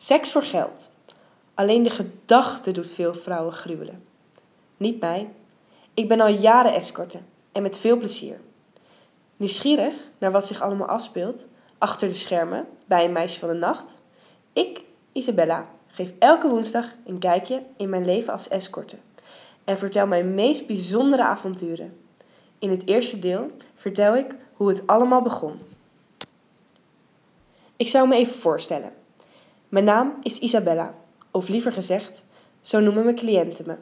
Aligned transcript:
Seks 0.00 0.32
voor 0.32 0.42
geld. 0.42 0.90
Alleen 1.54 1.82
de 1.82 1.90
gedachte 1.90 2.70
doet 2.70 2.90
veel 2.90 3.14
vrouwen 3.14 3.52
gruwelen. 3.52 4.04
Niet 4.76 5.00
mij. 5.00 5.30
Ik 5.94 6.08
ben 6.08 6.20
al 6.20 6.28
jaren 6.28 6.74
escorte 6.74 7.20
en 7.52 7.62
met 7.62 7.78
veel 7.78 7.96
plezier. 7.96 8.40
Nieuwsgierig 9.36 9.94
naar 10.18 10.32
wat 10.32 10.46
zich 10.46 10.60
allemaal 10.60 10.86
afspeelt 10.86 11.46
achter 11.78 12.08
de 12.08 12.14
schermen 12.14 12.68
bij 12.86 13.04
een 13.04 13.12
meisje 13.12 13.38
van 13.38 13.48
de 13.48 13.54
nacht? 13.54 14.02
Ik, 14.52 14.84
Isabella, 15.12 15.68
geef 15.86 16.12
elke 16.18 16.48
woensdag 16.48 16.94
een 17.06 17.18
kijkje 17.18 17.62
in 17.76 17.88
mijn 17.88 18.04
leven 18.04 18.32
als 18.32 18.48
escorte 18.48 18.96
en 19.64 19.78
vertel 19.78 20.06
mijn 20.06 20.34
meest 20.34 20.66
bijzondere 20.66 21.24
avonturen. 21.24 21.98
In 22.58 22.70
het 22.70 22.86
eerste 22.86 23.18
deel 23.18 23.46
vertel 23.74 24.16
ik 24.16 24.36
hoe 24.52 24.68
het 24.68 24.86
allemaal 24.86 25.22
begon. 25.22 25.58
Ik 27.76 27.88
zou 27.88 28.08
me 28.08 28.14
even 28.16 28.34
voorstellen. 28.34 29.06
Mijn 29.68 29.84
naam 29.84 30.14
is 30.22 30.38
Isabella, 30.38 30.94
of 31.30 31.48
liever 31.48 31.72
gezegd, 31.72 32.24
zo 32.60 32.80
noemen 32.80 33.04
mijn 33.04 33.16
cliënten 33.16 33.66
me. 33.66 33.76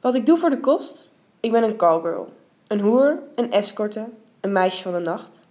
Wat 0.00 0.14
ik 0.14 0.26
doe 0.26 0.36
voor 0.36 0.50
de 0.50 0.60
kost? 0.60 1.10
Ik 1.40 1.52
ben 1.52 1.62
een 1.62 1.76
callgirl, 1.76 2.32
een 2.66 2.80
hoer, 2.80 3.18
een 3.34 3.52
escorte, 3.52 4.08
een 4.40 4.52
meisje 4.52 4.82
van 4.82 4.92
de 4.92 4.98
nacht. 4.98 5.46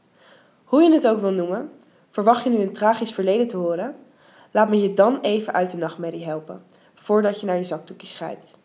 Hoe 0.63 0.83
je 0.83 0.93
het 0.93 1.07
ook 1.07 1.19
wil 1.19 1.31
noemen, 1.31 1.71
verwacht 2.09 2.43
je 2.43 2.49
nu 2.49 2.57
een 2.57 2.71
tragisch 2.71 3.13
verleden 3.13 3.47
te 3.47 3.57
horen? 3.57 3.95
Laat 4.51 4.69
me 4.69 4.81
je 4.81 4.93
dan 4.93 5.19
even 5.21 5.53
uit 5.53 5.71
de 5.71 5.77
nachtmerrie 5.77 6.25
helpen, 6.25 6.63
voordat 6.93 7.39
je 7.39 7.45
naar 7.45 7.57
je 7.57 7.63
zakdoekje 7.63 8.07
schrijft. 8.07 8.57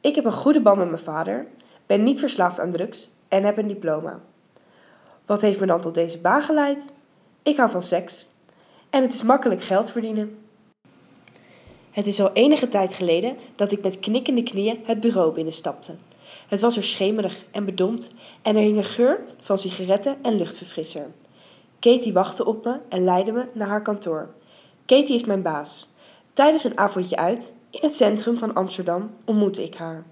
Ik 0.00 0.14
heb 0.14 0.24
een 0.24 0.32
goede 0.32 0.62
band 0.62 0.78
met 0.78 0.88
mijn 0.88 0.98
vader, 0.98 1.46
ben 1.86 2.02
niet 2.02 2.18
verslaafd 2.18 2.60
aan 2.60 2.70
drugs 2.70 3.10
en 3.28 3.44
heb 3.44 3.56
een 3.56 3.66
diploma. 3.66 4.20
Wat 5.24 5.40
heeft 5.40 5.60
me 5.60 5.66
dan 5.66 5.80
tot 5.80 5.94
deze 5.94 6.18
baan 6.18 6.42
geleid? 6.42 6.92
Ik 7.42 7.56
hou 7.56 7.70
van 7.70 7.82
seks. 7.82 8.26
En 8.96 9.02
het 9.02 9.12
is 9.12 9.22
makkelijk 9.22 9.62
geld 9.62 9.90
verdienen. 9.90 10.38
Het 11.90 12.06
is 12.06 12.20
al 12.20 12.32
enige 12.32 12.68
tijd 12.68 12.94
geleden 12.94 13.36
dat 13.56 13.72
ik 13.72 13.82
met 13.82 14.00
knikkende 14.00 14.42
knieën 14.42 14.80
het 14.84 15.00
bureau 15.00 15.34
binnenstapte. 15.34 15.94
Het 16.48 16.60
was 16.60 16.76
er 16.76 16.84
schemerig 16.84 17.44
en 17.50 17.64
bedompt 17.64 18.10
en 18.42 18.56
er 18.56 18.62
hing 18.62 18.76
een 18.76 18.84
geur 18.84 19.20
van 19.36 19.58
sigaretten 19.58 20.16
en 20.22 20.36
luchtverfrisser. 20.36 21.06
Katie 21.78 22.12
wachtte 22.12 22.44
op 22.44 22.64
me 22.64 22.80
en 22.88 23.04
leidde 23.04 23.32
me 23.32 23.48
naar 23.52 23.68
haar 23.68 23.82
kantoor. 23.82 24.28
Katie 24.86 25.14
is 25.14 25.24
mijn 25.24 25.42
baas. 25.42 25.88
Tijdens 26.32 26.64
een 26.64 26.78
avondje 26.78 27.16
uit, 27.16 27.52
in 27.70 27.80
het 27.82 27.94
centrum 27.94 28.38
van 28.38 28.54
Amsterdam, 28.54 29.10
ontmoette 29.24 29.64
ik 29.64 29.74
haar. 29.74 30.04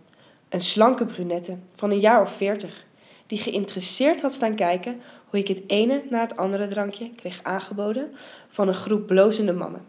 Een 0.49 0.61
slanke 0.61 1.07
brunette 1.07 1.59
van 1.75 1.91
een 1.91 2.01
jaar 2.01 2.21
of 2.21 2.31
veertig, 2.31 2.85
die 3.27 3.39
geïnteresseerd 3.39 4.21
had 4.21 4.33
staan 4.33 4.55
kijken 4.55 5.01
hoe 5.27 5.41
ik 5.41 5.49
het 5.49 5.63
ene 5.67 6.03
na 6.11 6.21
het 6.21 6.37
andere 6.37 6.69
drankje 6.69 7.11
kreeg 7.11 7.43
aangeboden 7.43 8.11
van 8.49 8.69
een 8.69 8.75
groep 8.75 9.07
blozende 9.07 9.53
mannen. 9.53 9.85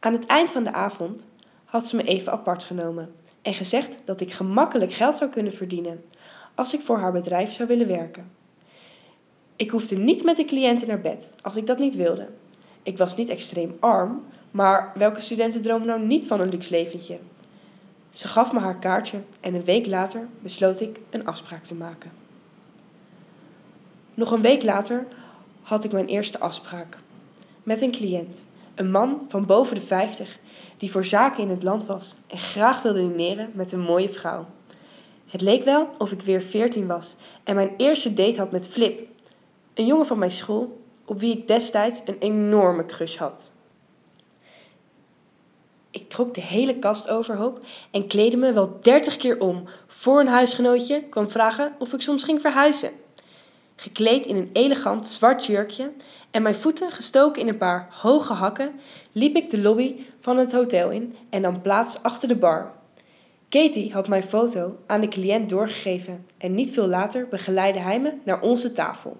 Aan 0.00 0.12
het 0.12 0.26
eind 0.26 0.50
van 0.50 0.64
de 0.64 0.72
avond 0.72 1.26
had 1.64 1.86
ze 1.86 1.96
me 1.96 2.02
even 2.02 2.32
apart 2.32 2.64
genomen 2.64 3.14
en 3.42 3.54
gezegd 3.54 4.00
dat 4.04 4.20
ik 4.20 4.32
gemakkelijk 4.32 4.92
geld 4.92 5.16
zou 5.16 5.30
kunnen 5.30 5.52
verdienen 5.52 6.04
als 6.54 6.74
ik 6.74 6.80
voor 6.80 6.98
haar 6.98 7.12
bedrijf 7.12 7.52
zou 7.52 7.68
willen 7.68 7.86
werken. 7.86 8.30
Ik 9.56 9.70
hoefde 9.70 9.96
niet 9.96 10.24
met 10.24 10.36
de 10.36 10.44
cliënten 10.44 10.88
naar 10.88 11.00
bed 11.00 11.34
als 11.42 11.56
ik 11.56 11.66
dat 11.66 11.78
niet 11.78 11.94
wilde. 11.94 12.28
Ik 12.82 12.98
was 12.98 13.16
niet 13.16 13.28
extreem 13.28 13.76
arm, 13.80 14.24
maar 14.50 14.92
welke 14.94 15.20
studenten 15.20 15.62
dromen 15.62 15.86
nou 15.86 16.00
niet 16.06 16.26
van 16.26 16.40
een 16.40 16.48
luxe 16.48 16.70
leventje? 16.70 17.18
Ze 18.12 18.28
gaf 18.28 18.52
me 18.52 18.60
haar 18.60 18.78
kaartje 18.78 19.22
en 19.40 19.54
een 19.54 19.64
week 19.64 19.86
later 19.86 20.28
besloot 20.40 20.80
ik 20.80 21.00
een 21.10 21.26
afspraak 21.26 21.62
te 21.62 21.74
maken. 21.74 22.12
Nog 24.14 24.30
een 24.30 24.42
week 24.42 24.62
later 24.62 25.06
had 25.62 25.84
ik 25.84 25.92
mijn 25.92 26.06
eerste 26.06 26.40
afspraak 26.40 26.96
met 27.62 27.82
een 27.82 27.90
cliënt. 27.90 28.46
Een 28.74 28.90
man 28.90 29.24
van 29.28 29.46
boven 29.46 29.74
de 29.74 29.80
50 29.80 30.38
die 30.76 30.90
voor 30.90 31.04
zaken 31.04 31.42
in 31.42 31.48
het 31.48 31.62
land 31.62 31.86
was 31.86 32.14
en 32.26 32.38
graag 32.38 32.82
wilde 32.82 33.08
dineren 33.08 33.50
met 33.54 33.72
een 33.72 33.80
mooie 33.80 34.08
vrouw. 34.08 34.46
Het 35.26 35.40
leek 35.40 35.62
wel 35.62 35.88
of 35.98 36.12
ik 36.12 36.20
weer 36.20 36.42
14 36.42 36.86
was 36.86 37.14
en 37.44 37.54
mijn 37.54 37.74
eerste 37.76 38.14
date 38.14 38.38
had 38.38 38.50
met 38.50 38.68
Flip, 38.68 39.00
een 39.74 39.86
jongen 39.86 40.06
van 40.06 40.18
mijn 40.18 40.30
school 40.30 40.82
op 41.04 41.20
wie 41.20 41.38
ik 41.38 41.46
destijds 41.46 42.02
een 42.04 42.18
enorme 42.18 42.84
crush 42.84 43.16
had. 43.16 43.52
Ik 45.92 46.08
trok 46.08 46.34
de 46.34 46.40
hele 46.40 46.78
kast 46.78 47.08
overhoop 47.08 47.60
en 47.90 48.06
kleedde 48.06 48.36
me 48.36 48.52
wel 48.52 48.78
dertig 48.80 49.16
keer 49.16 49.40
om 49.40 49.64
voor 49.86 50.20
een 50.20 50.28
huisgenootje 50.28 51.02
kwam 51.02 51.30
vragen 51.30 51.74
of 51.78 51.92
ik 51.92 52.02
soms 52.02 52.24
ging 52.24 52.40
verhuizen. 52.40 52.90
Gekleed 53.76 54.26
in 54.26 54.36
een 54.36 54.50
elegant 54.52 55.08
zwart 55.08 55.46
jurkje 55.46 55.92
en 56.30 56.42
mijn 56.42 56.54
voeten 56.54 56.92
gestoken 56.92 57.42
in 57.42 57.48
een 57.48 57.56
paar 57.56 57.88
hoge 57.90 58.32
hakken, 58.32 58.80
liep 59.12 59.36
ik 59.36 59.50
de 59.50 59.58
lobby 59.58 59.96
van 60.20 60.36
het 60.36 60.52
hotel 60.52 60.90
in 60.90 61.16
en 61.30 61.40
nam 61.40 61.62
plaats 61.62 62.02
achter 62.02 62.28
de 62.28 62.36
bar. 62.36 62.72
Katie 63.48 63.92
had 63.92 64.08
mijn 64.08 64.22
foto 64.22 64.76
aan 64.86 65.00
de 65.00 65.08
cliënt 65.08 65.48
doorgegeven 65.48 66.26
en 66.38 66.54
niet 66.54 66.70
veel 66.70 66.86
later 66.86 67.28
begeleidde 67.28 67.80
hij 67.80 68.00
me 68.00 68.12
naar 68.24 68.40
onze 68.40 68.72
tafel. 68.72 69.16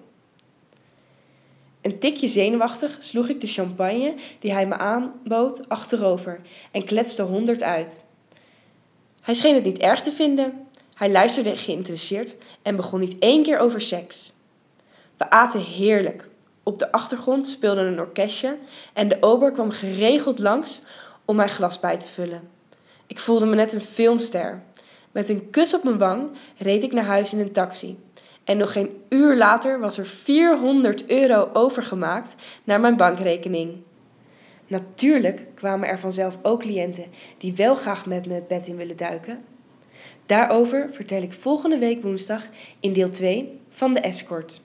Een 1.83 1.99
tikje 1.99 2.27
zenuwachtig 2.27 2.95
sloeg 2.99 3.29
ik 3.29 3.41
de 3.41 3.47
champagne 3.47 4.15
die 4.39 4.51
hij 4.51 4.67
me 4.67 4.77
aanbood 4.77 5.69
achterover 5.69 6.41
en 6.71 6.85
kletste 6.85 7.23
honderd 7.23 7.63
uit. 7.63 8.01
Hij 9.21 9.33
scheen 9.33 9.55
het 9.55 9.63
niet 9.63 9.77
erg 9.77 10.01
te 10.01 10.11
vinden. 10.11 10.67
Hij 10.93 11.11
luisterde 11.11 11.55
geïnteresseerd 11.55 12.35
en 12.61 12.75
begon 12.75 12.99
niet 12.99 13.19
één 13.19 13.43
keer 13.43 13.59
over 13.59 13.81
seks. 13.81 14.33
We 15.17 15.29
aten 15.29 15.61
heerlijk. 15.61 16.29
Op 16.63 16.79
de 16.79 16.91
achtergrond 16.91 17.45
speelde 17.45 17.81
een 17.81 17.99
orkestje 17.99 18.57
en 18.93 19.07
de 19.07 19.17
ober 19.19 19.51
kwam 19.51 19.71
geregeld 19.71 20.39
langs 20.39 20.81
om 21.25 21.35
mijn 21.35 21.49
glas 21.49 21.79
bij 21.79 21.97
te 21.97 22.07
vullen. 22.07 22.49
Ik 23.07 23.19
voelde 23.19 23.45
me 23.45 23.55
net 23.55 23.73
een 23.73 23.81
filmster. 23.81 24.63
Met 25.11 25.29
een 25.29 25.49
kus 25.49 25.73
op 25.73 25.83
mijn 25.83 25.97
wang 25.97 26.31
reed 26.57 26.83
ik 26.83 26.93
naar 26.93 27.05
huis 27.05 27.33
in 27.33 27.39
een 27.39 27.51
taxi. 27.51 27.97
En 28.43 28.57
nog 28.57 28.71
geen 28.71 29.01
uur 29.09 29.35
later 29.35 29.79
was 29.79 29.97
er 29.97 30.05
400 30.05 31.05
euro 31.07 31.49
overgemaakt 31.53 32.35
naar 32.63 32.79
mijn 32.79 32.97
bankrekening. 32.97 33.81
Natuurlijk 34.67 35.45
kwamen 35.55 35.87
er 35.87 35.99
vanzelf 35.99 36.39
ook 36.41 36.59
cliënten 36.59 37.05
die 37.37 37.53
wel 37.55 37.75
graag 37.75 38.05
met 38.05 38.27
me 38.27 38.33
het 38.33 38.47
bed 38.47 38.67
in 38.67 38.75
willen 38.75 38.97
duiken. 38.97 39.43
Daarover 40.25 40.89
vertel 40.91 41.21
ik 41.21 41.33
volgende 41.33 41.77
week 41.77 42.01
woensdag 42.01 42.43
in 42.79 42.93
deel 42.93 43.09
2 43.09 43.49
van 43.69 43.93
de 43.93 43.99
escort. 43.99 44.61